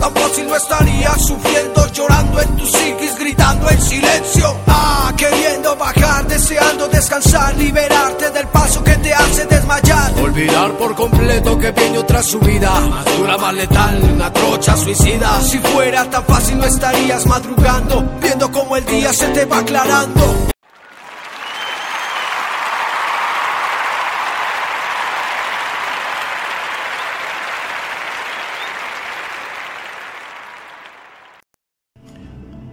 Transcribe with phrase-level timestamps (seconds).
[0.00, 4.56] Tan fácil no estarías sufriendo, llorando en tu psiquis, gritando en silencio.
[4.66, 10.12] Ah, queriendo bajar, deseando descansar, liberarte del paso que te hace desmayar.
[10.22, 15.40] Olvidar por completo que viene otra subida, más dura, más letal, una trocha suicida.
[15.42, 20.48] Si fuera tan fácil no estarías madrugando, viendo como el día se te va aclarando.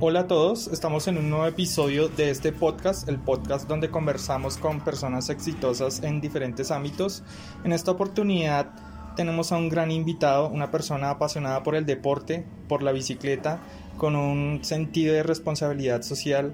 [0.02, 4.58] Hola a todos, estamos en un nuevo episodio de este podcast, el podcast donde conversamos
[4.58, 7.24] con personas exitosas en diferentes ámbitos.
[7.64, 8.74] En esta oportunidad
[9.16, 13.62] tenemos a un gran invitado, una persona apasionada por el deporte, por la bicicleta,
[13.96, 16.54] con un sentido de responsabilidad social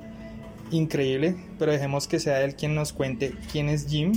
[0.70, 4.14] increíble, pero dejemos que sea él quien nos cuente quién es Jim,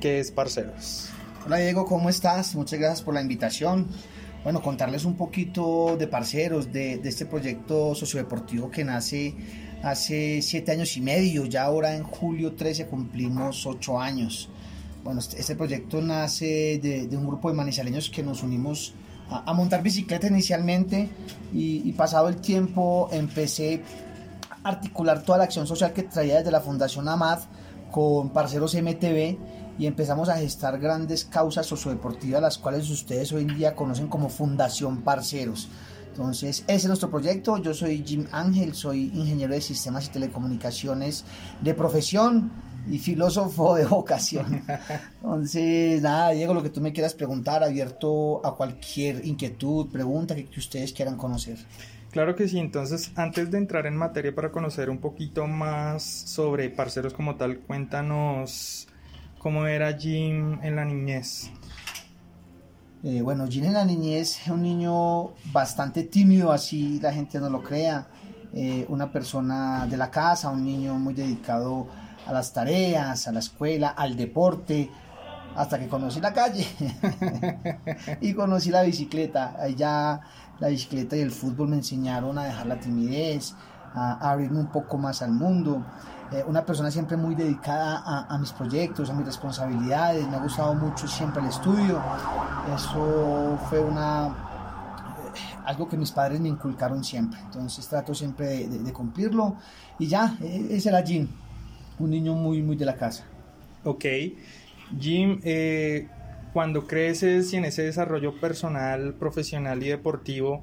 [0.00, 1.10] qué es Parceros.
[1.44, 2.54] Hola Diego, ¿cómo estás?
[2.54, 3.88] Muchas gracias por la invitación
[4.44, 9.34] bueno, contarles un poquito de parceros, de, este proyecto sociodeportivo que nace
[9.82, 14.48] hace siete años y medio, ya ahora en julio 13 cumplimos ocho años.
[15.04, 18.94] Bueno, este, este proyecto nace de, un grupo de manizaleños que nos unimos
[19.30, 21.08] a, montar bicicleta inicialmente
[21.52, 23.82] y, pasado el tiempo empecé
[24.62, 27.40] a articular toda la acción social que traía desde la Fundación AMAD
[27.90, 29.36] con Parceros MTV
[29.78, 34.28] y empezamos a gestar grandes causas sociodeportivas, las cuales ustedes hoy en día conocen como
[34.28, 35.68] Fundación Parceros.
[36.08, 37.58] Entonces, ese es nuestro proyecto.
[37.58, 41.24] Yo soy Jim Ángel, soy ingeniero de sistemas y telecomunicaciones
[41.60, 42.50] de profesión
[42.90, 44.64] y filósofo de vocación.
[45.22, 50.48] Entonces, nada, Diego, lo que tú me quieras preguntar, abierto a cualquier inquietud, pregunta que,
[50.58, 51.58] ustedes quieran conocer.
[52.10, 56.68] Claro que sí, entonces antes de entrar en materia para conocer un poquito más sobre
[56.70, 58.88] parceros como tal, cuéntanos
[59.48, 61.50] ¿Cómo era Jim en la niñez?
[63.02, 67.48] Eh, bueno, Jim en la niñez es un niño bastante tímido, así la gente no
[67.48, 68.08] lo crea.
[68.52, 71.86] Eh, una persona de la casa, un niño muy dedicado
[72.26, 74.90] a las tareas, a la escuela, al deporte,
[75.56, 76.66] hasta que conocí la calle
[78.20, 79.66] y conocí la bicicleta.
[79.68, 80.20] Ya
[80.60, 83.54] la bicicleta y el fútbol me enseñaron a dejar la timidez,
[83.94, 85.84] a abrirme un poco más al mundo.
[86.30, 90.74] Eh, una persona siempre muy dedicada a, mis proyectos, a mis responsabilidades, me ha gustado
[90.74, 92.02] mucho siempre el estudio,
[92.74, 94.32] eso fue una eh,
[95.64, 99.56] algo que mis padres me inculcaron siempre, entonces trato siempre de, cumplirlo.
[99.98, 101.28] Y ya, e, ese era Jim,
[101.98, 103.24] un niño muy, muy de la casa.
[103.84, 104.04] Ok,
[105.00, 106.08] Jim, eh,
[106.52, 110.62] cuando creces y en ese desarrollo personal, profesional y deportivo,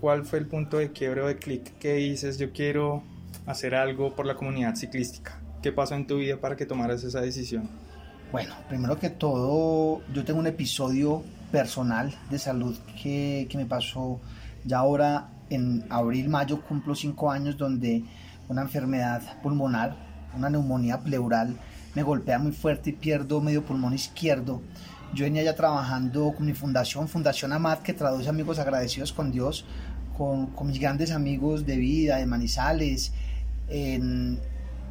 [0.00, 3.02] ¿cuál fue el punto de quiebre o de clic que dices yo quiero
[3.48, 5.40] hacer algo por la comunidad ciclística.
[5.62, 7.68] ¿Qué pasó en tu vida para que tomaras esa decisión?
[8.30, 14.20] Bueno, primero que todo, yo tengo un episodio personal de salud que, que me pasó
[14.64, 18.04] ya ahora en abril, mayo, cumplo cinco años donde
[18.48, 19.96] una enfermedad pulmonar,
[20.36, 21.56] una neumonía pleural,
[21.94, 24.60] me golpea muy fuerte y pierdo medio pulmón izquierdo.
[25.14, 29.64] Yo venía ya trabajando con mi fundación, Fundación Amad, que traduce amigos agradecidos con Dios,
[30.16, 33.12] con, con mis grandes amigos de vida, de Manizales,
[33.68, 34.38] en,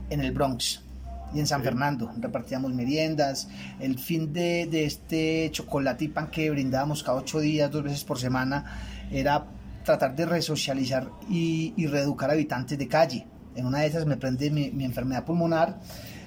[0.10, 0.82] el Bronx
[1.34, 2.12] y en San Fernando.
[2.18, 3.48] Repartíamos meriendas.
[3.80, 8.20] El fin de, este chocolate y pan que brindábamos cada ocho días, dos veces por
[8.20, 8.66] semana,
[9.12, 9.46] era
[9.84, 13.28] tratar de resocializar y, y reeducar habitantes de calle.
[13.56, 15.80] En una de esas me prende mi, enfermedad pulmonar,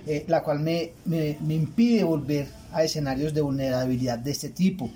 [0.06, 4.90] eh, la cual me, me, me, impide volver a escenarios de vulnerabilidad de este tipo.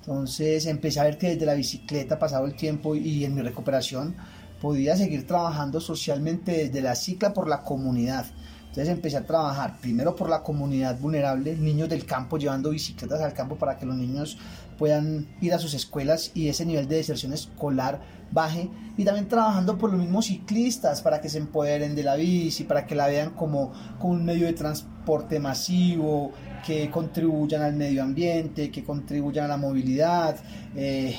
[0.00, 4.14] Entonces empecé a ver que desde la bicicleta, pasado el tiempo y en mi recuperación,
[4.60, 8.26] podía seguir trabajando socialmente desde la cicla por la comunidad.
[8.74, 13.32] Entonces empecé a trabajar primero por la comunidad vulnerable, niños del campo llevando bicicletas al
[13.32, 14.36] campo para que los niños
[14.76, 18.00] puedan ir a sus escuelas y ese nivel de deserción escolar
[18.32, 18.68] baje.
[18.96, 22.84] Y también trabajando por los mismos ciclistas para que se empoderen de la bici, para
[22.84, 26.32] que la vean como, como un medio de transporte masivo,
[26.64, 30.36] que contribuyan al medio ambiente, que contribuyan a la movilidad.
[30.76, 31.16] Eh,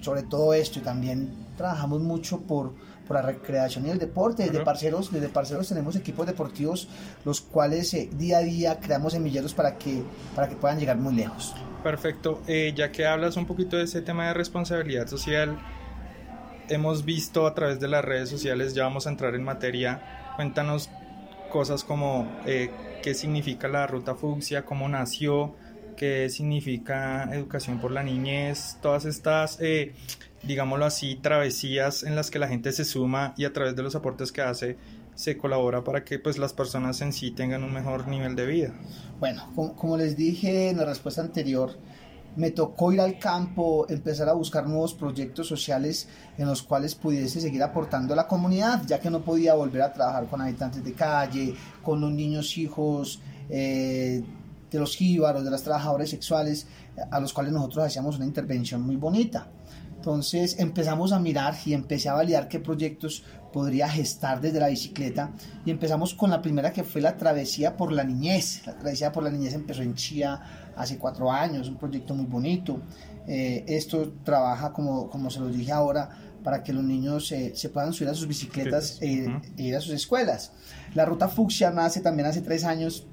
[0.00, 2.72] sobre todo esto y también trabajamos mucho por,
[3.06, 4.44] por la recreación y el deporte.
[4.44, 6.88] Desde parceros, desde parceros tenemos equipos deportivos
[7.24, 10.02] los cuales eh, día a día creamos semilleros para que,
[10.34, 11.54] para que puedan llegar muy lejos.
[11.82, 12.42] Perfecto.
[12.46, 15.58] Eh, ya que hablas un poquito de ese tema de responsabilidad social,
[16.68, 20.90] hemos visto a través de las redes sociales, ya vamos a entrar en materia, cuéntanos
[21.48, 22.70] cosas como eh,
[23.02, 25.54] qué significa la ruta fucsia, cómo nació,
[25.96, 29.58] qué significa educación por la niñez, todas estas
[30.42, 33.94] digámoslo así, travesías en las que la gente se suma y a través de los
[33.94, 34.76] aportes que hace
[35.14, 38.72] se colabora para que pues las personas en sí tengan un mejor nivel de vida.
[39.18, 41.76] Bueno, como, les dije en la respuesta anterior,
[42.36, 47.40] me tocó ir al campo, empezar a buscar nuevos proyectos sociales en los cuales pudiese
[47.40, 50.92] seguir aportando a la comunidad, ya que no podía volver a trabajar con habitantes de
[50.92, 54.22] calle, con los niños hijos eh,
[54.70, 56.66] de los jíbaros, de las trabajadoras sexuales,
[57.10, 59.48] a los cuales nosotros hacíamos una intervención muy bonita.
[59.98, 65.32] Entonces empezamos a mirar y empecé a validar qué proyectos podría gestar desde la bicicleta
[65.66, 68.64] y empezamos con la primera que fue la travesía por la niñez.
[68.64, 70.40] La travesía por la niñez empezó en Chía
[70.76, 72.80] hace cuatro años, un proyecto muy bonito.
[73.26, 76.08] Eh, esto trabaja, como, como se lo dije ahora,
[76.44, 79.80] para que los niños eh, se puedan subir a sus bicicletas e, e, ir a
[79.80, 80.52] sus escuelas.
[80.94, 83.08] La ruta Fucsia nace también hace tres años.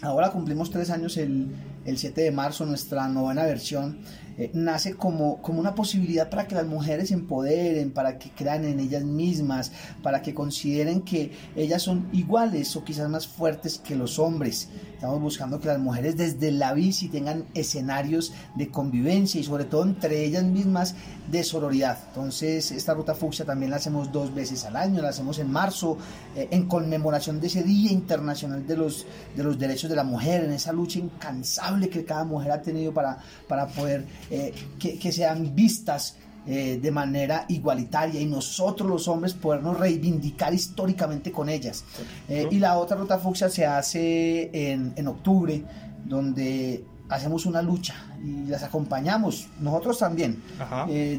[0.00, 3.98] Ahora cumplimos tres años el, el 7 de marzo, nuestra novena versión
[4.38, 8.64] eh, nace como, como una posibilidad para que las mujeres se empoderen, para que crean
[8.64, 13.96] en ellas mismas, para que consideren que ellas son iguales o quizás más fuertes que
[13.96, 14.68] los hombres.
[14.94, 19.82] Estamos buscando que las mujeres desde la bici tengan escenarios de convivencia y sobre todo
[19.82, 20.94] entre ellas mismas
[21.28, 21.98] de sororidad.
[22.08, 25.98] Entonces esta ruta fucsia también la hacemos dos veces al año, la hacemos en marzo
[26.36, 29.06] eh, en conmemoración de ese Día Internacional de los,
[29.36, 32.94] de los Derechos de la Mujer, en esa lucha incansable que cada mujer ha tenido
[32.94, 33.18] para,
[33.48, 39.78] para poder eh, que, sean vistas eh, de manera igualitaria y nosotros los hombres podernos
[39.78, 41.84] reivindicar históricamente con ellas.
[42.30, 45.62] Eh, y la otra ruta fucsia se hace en, en, octubre,
[46.06, 47.94] donde hacemos una lucha
[48.24, 50.42] y las acompañamos, nosotros también,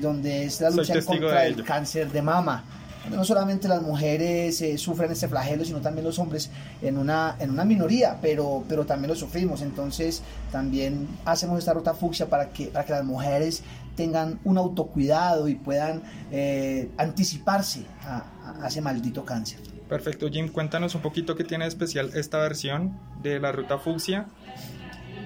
[0.01, 2.63] donde es la lucha contra el cáncer de mama
[3.09, 6.49] no solamente las mujeres eh, sufren este flagelo, sino también los hombres
[6.81, 9.61] en una, en una minoría, pero, pero también lo sufrimos.
[9.61, 10.21] Entonces
[10.51, 13.63] también hacemos esta ruta fucsia para que, para que las mujeres
[13.95, 16.01] tengan un autocuidado y puedan
[16.31, 18.23] eh, anticiparse a,
[18.67, 19.59] ese maldito cáncer.
[19.89, 24.27] Perfecto, Jim, cuéntanos un poquito qué tiene de especial esta versión de la ruta fucsia.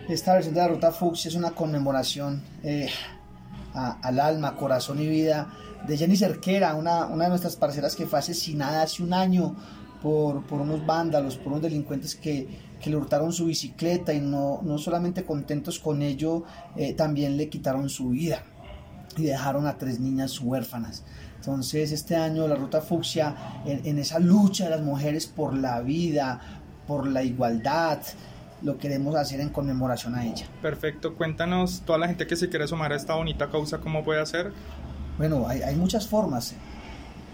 [0.10, 2.90] Esta versión de la ruta fucsia es una conmemoración eh,
[3.78, 5.50] al alma, corazón y vida
[5.86, 9.56] de Jenny Cerquera, una, una de nuestras parceras que fue asesinada hace un año
[10.02, 12.48] por, por unos vándalos, por unos delincuentes que,
[12.82, 16.44] que, le hurtaron su bicicleta y no, no solamente contentos con ello,
[16.76, 18.44] eh, también le quitaron su vida
[19.16, 21.04] y dejaron a tres niñas huérfanas.
[21.38, 25.82] Entonces este año la Ruta Fucsia, en, en esa lucha de las mujeres por la
[25.82, 26.40] vida,
[26.86, 28.00] por la igualdad,
[28.62, 30.48] lo queremos hacer en conmemoración a ella.
[30.62, 34.22] Perfecto, cuéntanos, toda la gente que se quiere sumar a esta bonita causa, ¿cómo puede
[34.22, 34.52] hacer?
[35.18, 36.54] Bueno, hay, muchas formas.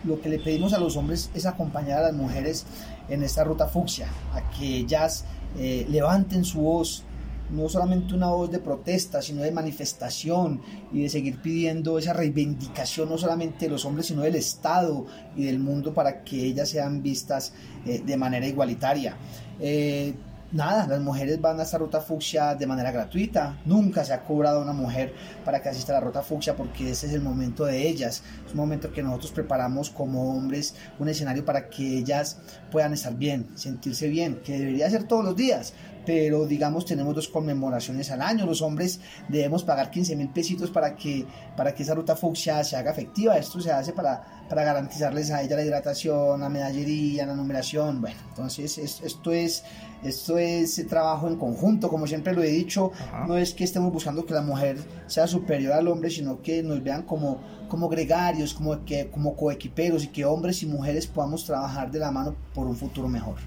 [0.04, 2.66] Lo que le pedimos a los hombres es acompañar a las mujeres
[3.10, 5.26] en esta ruta fucsia, a que ellas
[5.58, 7.04] eh, levanten su voz,
[7.52, 10.62] no solamente una voz de protesta, sino de manifestación
[10.92, 15.06] y de seguir pidiendo esa reivindicación no solamente de los hombres, sino del Estado
[15.36, 17.54] y del mundo para que ellas sean vistas
[17.86, 19.16] eh, de manera igualitaria.
[19.60, 20.14] Eh,
[20.54, 23.60] nada, las mujeres van a esta ruta fucsia de manera gratuita.
[23.66, 25.14] Nunca se ha cobrado a una mujer
[25.44, 28.24] para que asista a la ruta fucsia porque ese es el momento de ellas.
[28.46, 32.40] Es un momento que nosotros preparamos como hombres un escenario para que ellas
[32.72, 35.74] puedan estar bien, sentirse bien, que debería ser todos los días.
[36.06, 38.46] Pero digamos, tenemos dos conmemoraciones al año.
[38.46, 42.76] Los hombres debemos pagar 15 mil pesitos para que, para que esa ruta fucsia se
[42.76, 43.38] haga efectiva.
[43.38, 48.02] Esto se hace para, para garantizarles a ella la hidratación, la medallería, la numeración.
[48.02, 49.64] Bueno, entonces esto es
[50.04, 52.92] esto es trabajo en conjunto, como siempre lo he dicho,
[53.26, 56.84] no es que estemos buscando que la mujer sea superior al hombre, sino que nos
[56.84, 61.90] vean como, como gregarios, como, que, como coequiperos y que hombres y mujeres podamos trabajar
[61.90, 63.38] de la mano por un futuro mejor.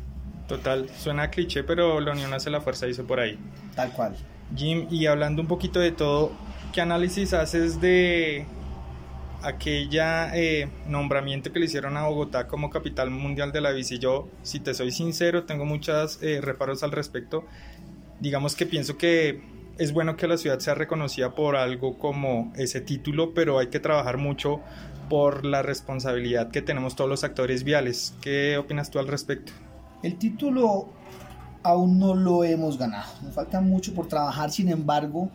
[0.48, 3.38] Total, suena cliché, pero la unión hace la fuerza, dice por ahí.
[3.76, 4.16] Tal cual.
[4.56, 6.32] Jim, y hablando un poquito de todo,
[6.72, 8.46] ¿qué análisis haces de
[9.42, 14.28] aquella eh, nombramiento que le hicieron a Bogotá como capital mundial de la bici, yo,
[14.42, 17.44] si te soy sincero, tengo muchos eh, reparos al respecto.
[18.20, 19.42] Digamos que pienso que
[19.78, 23.80] es bueno que la ciudad sea reconocida por algo como ese título, pero hay que
[23.80, 24.60] trabajar mucho
[25.08, 28.14] por la responsabilidad que tenemos todos los actores viales.
[28.20, 29.52] ¿Qué opinas tú al respecto?
[30.02, 30.88] El título
[31.62, 35.30] aún no lo hemos ganado, nos falta mucho por trabajar, sin embargo,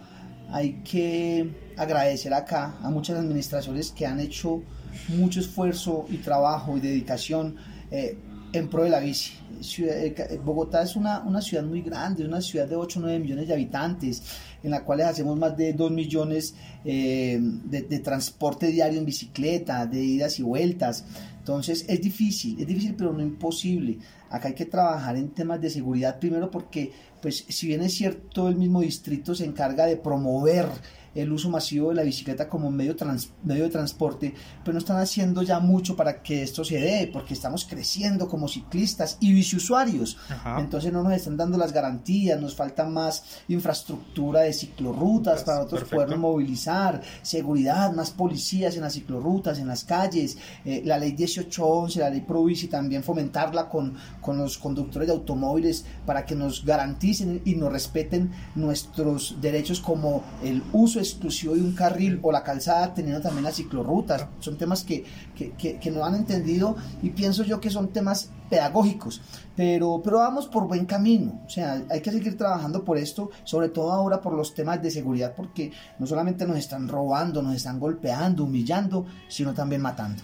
[0.51, 4.61] hay que agradecer acá a muchas administraciones que han hecho
[5.09, 7.55] mucho esfuerzo y trabajo y dedicación
[7.89, 8.17] eh,
[8.53, 9.33] en pro de la bici.
[9.79, 13.47] Eh, Bogotá es una, una, ciudad muy grande, una ciudad de 8 o 9 millones
[13.47, 14.23] de habitantes,
[14.63, 19.85] en la cual hacemos más de 2 millones eh, de, de, transporte diario en bicicleta,
[19.85, 21.05] de idas y vueltas.
[21.37, 23.99] Entonces es difícil, es difícil pero no imposible.
[24.29, 26.91] Acá hay que trabajar en temas de seguridad primero porque,
[27.21, 30.67] pues, si bien es cierto, el mismo distrito se encarga de promover
[31.13, 32.95] el uso masivo de la bicicleta como medio,
[33.43, 37.33] medio de transporte, pero no están haciendo ya mucho para que esto se dé, porque
[37.33, 40.17] estamos creciendo como ciclistas y biciusuarios.
[40.57, 45.89] Entonces no nos están dando las garantías, nos falta más infraestructura de ciclorrutas para nosotros
[45.89, 51.99] poder movilizar, seguridad, más policías en las ciclorrutas, en las calles, eh, la ley 1811,
[51.99, 57.41] la ley Provici también fomentarla con, con los conductores de automóviles para que nos garanticen
[57.45, 62.93] y nos respeten nuestros derechos como el uso exclusivo de un carril o la calzada
[62.93, 64.27] teniendo también las ciclorrutas.
[64.39, 65.03] Son temas que,
[65.35, 69.21] que, que, no han entendido y pienso yo que son temas pedagógicos,
[69.55, 71.41] pero, pero vamos por buen camino.
[71.45, 74.91] O sea, hay que seguir trabajando por esto, sobre todo ahora por los temas de
[74.91, 80.23] seguridad, porque no solamente nos están robando, nos están golpeando, humillando, sino también matando.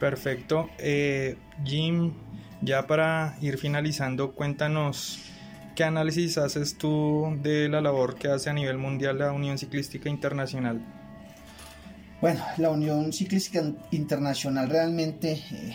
[0.00, 0.68] Perfecto.
[0.78, 2.12] Eh, Jim,
[2.62, 5.20] ya para ir finalizando, cuéntanos
[5.80, 10.10] qué análisis haces tú de la labor que hace a nivel mundial la Unión Ciclística
[10.10, 10.78] Internacional.
[12.20, 15.74] Bueno, la Unión Ciclística Internacional realmente eh,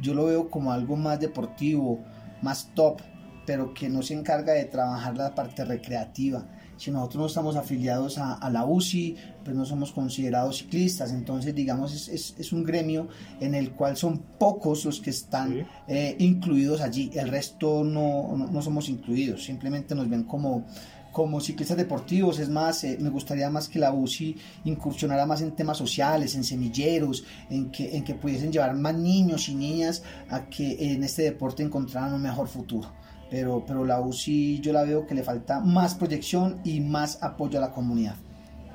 [0.00, 2.04] yo lo veo como algo más deportivo,
[2.42, 3.00] más top,
[3.46, 6.46] pero que no se encarga de trabajar la parte recreativa
[6.76, 11.12] si nosotros no estamos afiliados a, la UCI, pues no somos considerados ciclistas.
[11.12, 13.08] Entonces, digamos, es, es, un gremio
[13.40, 17.10] en el cual son pocos los que están eh, incluidos allí.
[17.14, 20.66] El resto no, no, somos incluidos, simplemente nos ven como,
[21.12, 22.38] como ciclistas deportivos.
[22.38, 26.44] Es más, eh, me gustaría más que la UCI incursionara más en temas sociales, en
[26.44, 31.22] semilleros, en que, en que pudiesen llevar más niños y niñas a que en este
[31.22, 33.03] deporte encontraran un mejor futuro
[33.34, 37.58] pero, pero la UCI yo la veo que le falta más proyección y más apoyo
[37.58, 38.14] a la comunidad.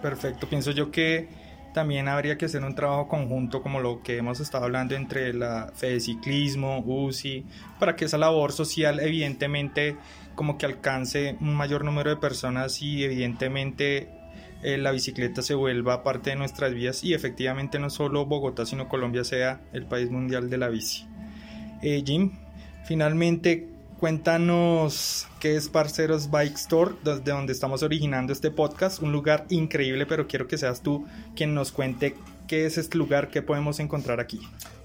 [0.01, 1.29] Perfecto, pienso yo que
[1.73, 5.71] también habría que hacer un trabajo conjunto como lo que hemos estado hablando entre la
[5.73, 7.45] Fede Ciclismo, UCI,
[7.79, 9.95] para que esa labor social evidentemente
[10.35, 14.09] como que alcance un mayor número de personas y evidentemente
[14.61, 18.89] eh, la bicicleta se vuelva parte de nuestras vidas y efectivamente no solo Bogotá sino
[18.89, 21.07] Colombia sea el país mundial de la bici.
[21.81, 22.33] Eh, Jim,
[22.83, 29.01] finalmente, Cuéntanos qué es Parceros Bike Store, desde donde estamos originando este podcast.
[29.01, 32.15] Un lugar increíble, pero quiero que seas tú quien nos cuente
[32.48, 34.39] qué es este lugar, qué podemos encontrar aquí.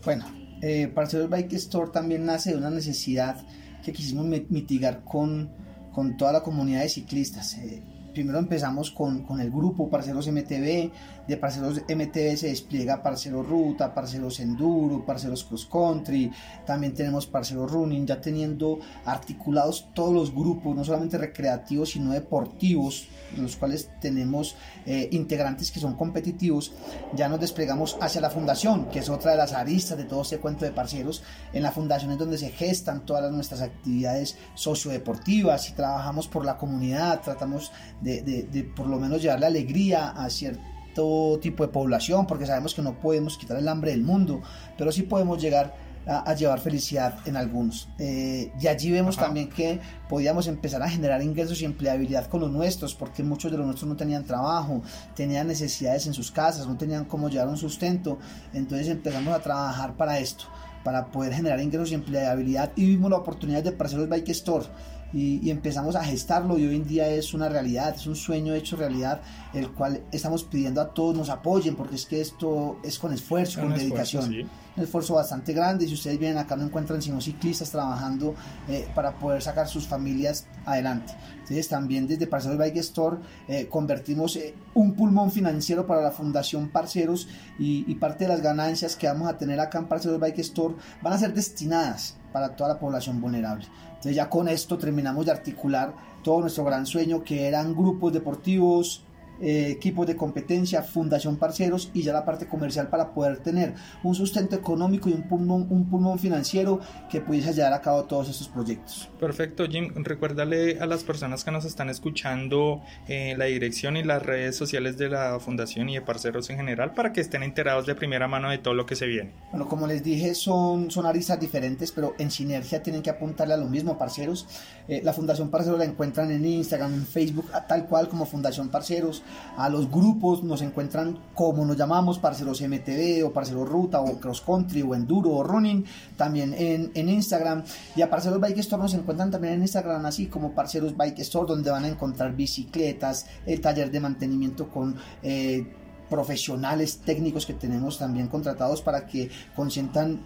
[0.04, 0.26] Bueno,
[0.62, 3.36] eh, Parceros Bike Store también nace de una necesidad
[3.84, 5.48] que quisimos mitigar con,
[5.92, 7.54] con toda la comunidad de ciclistas.
[7.58, 10.90] Eh, primero empezamos con, con, el grupo Parceros MTV,
[11.26, 16.30] de Parceros MTV se despliega Parceros Ruta, Parceros Enduro, Parceros Cross Country,
[16.64, 23.08] también tenemos Parceros Running, ya teniendo articulados todos los grupos, no solamente recreativos, sino deportivos,
[23.36, 24.56] en los cuales tenemos
[24.86, 26.72] eh, integrantes que son competitivos,
[27.14, 30.38] ya nos desplegamos hacia la fundación, que es otra de las aristas de todo este
[30.38, 31.22] cuento de parceros.
[31.52, 36.56] En la fundación es donde se gestan todas nuestras actividades sociodeportivas y trabajamos por la
[36.56, 37.72] comunidad, tratamos
[38.04, 42.82] de, de por lo menos llevarle alegría a cierto tipo de población, porque sabemos que
[42.82, 44.42] no podemos quitar el hambre del mundo,
[44.78, 45.74] pero sí podemos llegar
[46.06, 47.88] a, llevar felicidad en algunos.
[47.98, 52.50] Eh, y allí vemos también que podíamos empezar a generar ingresos y empleabilidad con los
[52.50, 54.82] nuestros, porque muchos de los nuestros no tenían trabajo,
[55.14, 58.18] tenían necesidades en sus casas, no tenían cómo llevar un sustento.
[58.52, 60.44] Entonces empezamos a trabajar para esto,
[60.82, 62.72] para poder generar ingresos y empleabilidad.
[62.76, 64.66] Y vimos la oportunidad de Parceros Bike Store.
[65.14, 68.52] Y, y, empezamos a gestarlo y hoy en día es una realidad, es un sueño
[68.52, 72.98] hecho realidad, el cual estamos pidiendo a todos nos apoyen porque es que esto es
[72.98, 75.86] con esfuerzo, con, dedicación un esfuerzo bastante grande.
[75.86, 78.34] Si ustedes vienen acá no encuentran sino ciclistas trabajando
[78.68, 81.12] eh, para poder sacar sus familias adelante.
[81.40, 83.18] Entonces también desde Parceros Bike Store
[83.48, 87.28] eh, convertimos eh, un pulmón financiero para la Fundación Parceros
[87.58, 90.74] y, y, parte de las ganancias que vamos a tener acá en Parceros Bike Store
[91.02, 93.64] van a ser destinadas para toda la población vulnerable.
[93.86, 99.04] Entonces ya con esto terminamos de articular todo nuestro gran sueño que eran grupos deportivos,
[99.40, 104.14] eh, equipos de competencia, Fundación Parceros y ya la parte comercial para poder tener un
[104.14, 108.48] sustento económico y un pulmón, un pulmón financiero que pudiese llevar a cabo todos estos
[108.48, 109.08] proyectos.
[109.18, 109.92] Perfecto, Jim.
[109.96, 114.98] Recuérdale a las personas que nos están escuchando eh, la dirección y las redes sociales
[114.98, 118.50] de la Fundación y de Parceros en general para que estén enterados de primera mano
[118.50, 119.32] de todo lo que se viene.
[119.50, 123.56] Bueno, como les dije, son, son aristas diferentes, pero en sinergia tienen que apuntarle a
[123.56, 124.46] lo mismo, Parceros.
[124.88, 129.23] Eh, la Fundación Parceros la encuentran en Instagram, en Facebook, tal cual como Fundación Parceros
[129.56, 134.40] a los grupos nos encuentran como nos llamamos, Parceros MTV o Parceros Ruta o Cross
[134.40, 135.84] Country o Enduro o Running,
[136.16, 137.64] también en, en Instagram.
[137.96, 141.46] Y a Parceros Bike Store nos encuentran también en Instagram así como Parceros Bike Store,
[141.46, 144.96] donde van a encontrar bicicletas, el taller de mantenimiento con...
[145.22, 145.66] Eh,
[146.10, 150.20] profesionales técnicos que tenemos también contratados para que consientan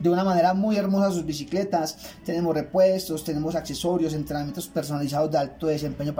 [0.00, 1.96] de una manera muy hermosa sus bicicletas.
[2.24, 6.14] Tenemos repuestos, tenemos accesorios, entrenamientos personalizados de alto desempeño